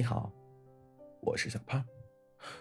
[0.00, 0.32] 你好，
[1.20, 1.84] 我是小胖，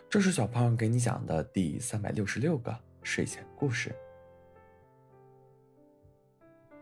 [0.10, 3.96] 这是小胖给你讲的第三百六十六个睡前故事。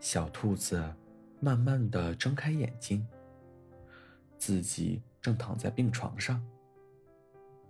[0.00, 0.82] 小兔子
[1.38, 3.06] 慢慢的睁开眼睛，
[4.36, 6.44] 自己正躺在病床上，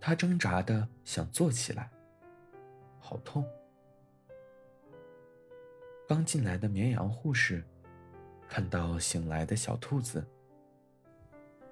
[0.00, 1.90] 它挣扎的想坐起来，
[2.98, 3.44] 好痛。
[6.08, 7.62] 刚进来的绵羊护士
[8.48, 10.26] 看到醒来的小兔子。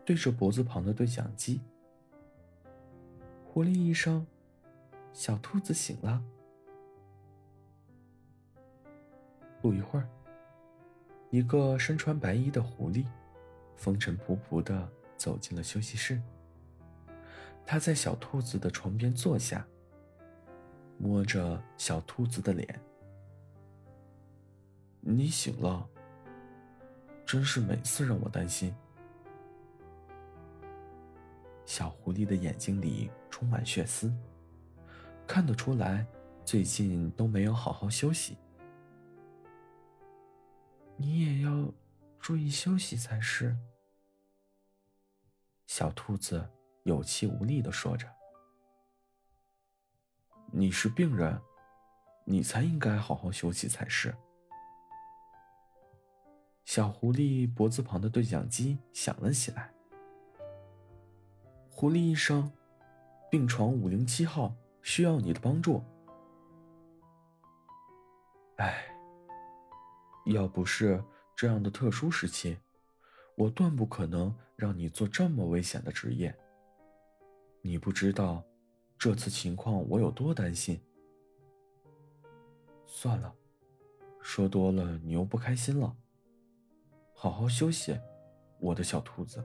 [0.06, 1.60] 对着脖子旁的对讲机，
[3.44, 4.24] 狐狸医生，
[5.12, 6.22] 小兔子醒了。
[9.60, 10.08] 不一会儿，
[11.30, 13.04] 一个身穿白衣的狐狸，
[13.74, 16.22] 风尘仆仆的走进了休息室。
[17.64, 19.66] 他在小兔子的床边坐下，
[20.98, 22.80] 摸着小兔子的脸
[25.02, 25.84] ：“你醒了，
[27.24, 28.72] 真是每次让我担心。”
[31.66, 34.10] 小狐狸的眼睛里充满血丝，
[35.26, 36.06] 看得出来，
[36.44, 38.38] 最近都没有好好休息。
[40.96, 41.70] 你也要
[42.20, 43.54] 注意休息才是。
[45.66, 46.48] 小兔子
[46.84, 48.08] 有气无力的说着
[50.52, 51.38] ：“你是病人，
[52.24, 54.16] 你才应该好好休息才是。”
[56.64, 59.75] 小狐狸脖子旁的对讲机响了起来。
[61.78, 62.50] 狐狸医生，
[63.30, 65.84] 病床五零七号需要你的帮助。
[68.56, 68.86] 哎，
[70.24, 71.04] 要不是
[71.36, 72.56] 这样的特殊时期，
[73.34, 76.34] 我断不可能让你做这么危险的职业。
[77.60, 78.42] 你不知道，
[78.96, 80.80] 这次情况我有多担心。
[82.86, 83.34] 算了，
[84.22, 85.94] 说多了你又不开心了。
[87.12, 88.00] 好好休息，
[88.60, 89.44] 我的小兔子。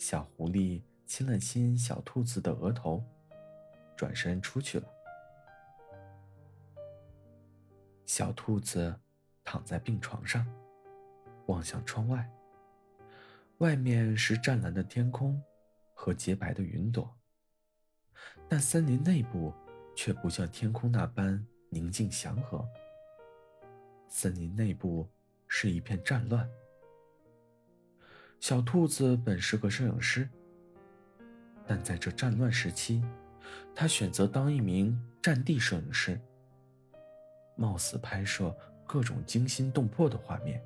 [0.00, 3.04] 小狐狸亲了亲小兔子的额头，
[3.94, 4.88] 转身出去了。
[8.06, 8.98] 小兔子
[9.44, 10.46] 躺在病床上，
[11.48, 12.26] 望向窗外。
[13.58, 15.38] 外面是湛蓝的天空
[15.92, 17.14] 和洁白的云朵，
[18.48, 19.52] 但森林内部
[19.94, 22.66] 却不像天空那般宁静祥和。
[24.08, 25.06] 森林内部
[25.46, 26.50] 是一片战乱。
[28.40, 30.28] 小兔子本是个摄影师，
[31.66, 33.04] 但在这战乱时期，
[33.74, 36.18] 他选择当一名战地摄影师，
[37.54, 38.56] 冒死拍摄
[38.86, 40.64] 各种惊心动魄的画面。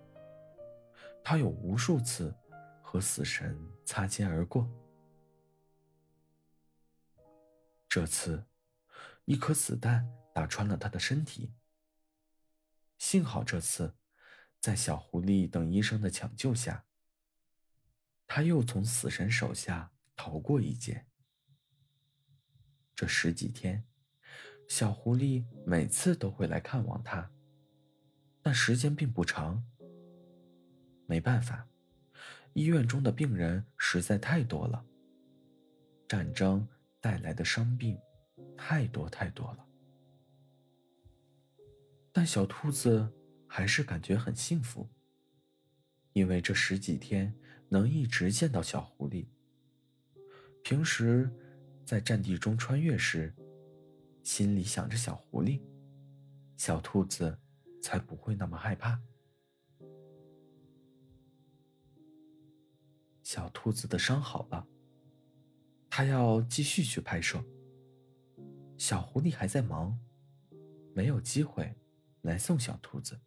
[1.22, 2.32] 他有无数次
[2.80, 4.68] 和死神擦肩而过，
[7.88, 8.44] 这次，
[9.24, 11.52] 一颗子弹打穿了他的身体。
[12.98, 13.92] 幸好这次，
[14.60, 16.84] 在小狐狸等医生的抢救下。
[18.26, 21.06] 他又从死神手下逃过一劫。
[22.94, 23.84] 这十几天，
[24.68, 27.30] 小狐狸每次都会来看望他，
[28.40, 29.64] 但时间并不长。
[31.06, 31.68] 没办法，
[32.54, 34.86] 医院中的病人实在太多了，
[36.08, 36.66] 战争
[37.00, 37.98] 带来的伤病
[38.56, 39.68] 太多太多了。
[42.12, 43.12] 但小兔子
[43.48, 44.88] 还是感觉很幸福。
[46.12, 47.34] 因为这十几天
[47.68, 49.26] 能一直见到小狐狸，
[50.62, 51.30] 平时
[51.84, 53.34] 在战地中穿越时，
[54.22, 55.60] 心里想着小狐狸，
[56.56, 57.38] 小兔子
[57.82, 59.00] 才不会那么害怕。
[63.22, 64.66] 小兔子的伤好了，
[65.90, 67.42] 它要继续去拍摄。
[68.76, 69.98] 小狐狸还在忙，
[70.94, 71.74] 没有机会
[72.22, 73.18] 来送小兔子。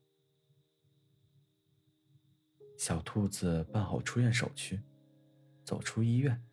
[2.78, 4.80] 小兔子办好出院手续，
[5.66, 6.44] 走出医院。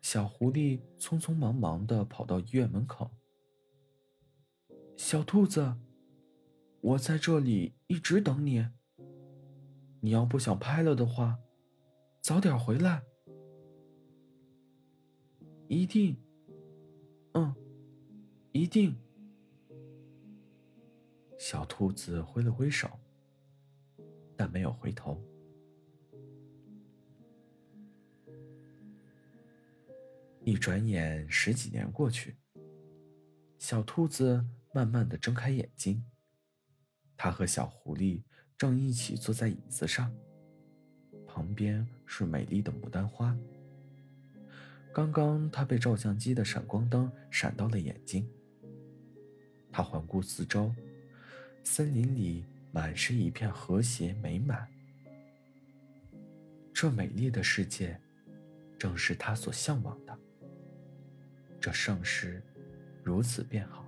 [0.00, 3.08] 小狐狸匆匆忙忙的跑到医院门口。
[4.96, 5.76] 小兔子，
[6.80, 8.66] 我在这里一直等你。
[10.00, 11.38] 你要不想拍了的话，
[12.20, 13.04] 早点回来。
[15.68, 16.20] 一定，
[17.34, 17.54] 嗯，
[18.50, 18.96] 一定。
[21.38, 22.90] 小兔子挥了挥手。
[24.36, 25.22] 但没有回头。
[30.44, 32.36] 一转眼，十几年过去，
[33.58, 34.44] 小兔子
[34.74, 36.04] 慢慢的睁开眼睛。
[37.16, 38.24] 它和小狐狸
[38.58, 40.12] 正一起坐在椅子上，
[41.28, 43.38] 旁边是美丽的牡丹花。
[44.92, 48.28] 刚刚，它被照相机的闪光灯闪到了眼睛。
[49.70, 50.74] 它环顾四周，
[51.62, 52.44] 森林里。
[52.72, 54.66] 满是一片和谐美满。
[56.72, 58.00] 这美丽的世界，
[58.78, 60.18] 正是他所向往的。
[61.60, 62.42] 这盛世，
[63.04, 63.86] 如此便好。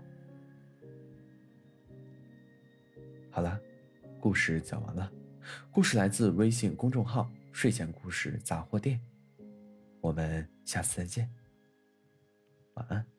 [3.30, 3.60] 好了，
[4.20, 5.10] 故事讲完了。
[5.72, 9.00] 故事来自微信公众号“睡前故事杂货店”。
[10.00, 11.28] 我们下次再见。
[12.74, 13.13] 晚安。